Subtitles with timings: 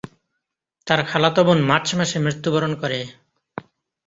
[0.87, 2.99] তার খালাতো বোন মার্চ মাসে মৃত্যুবরণ করে।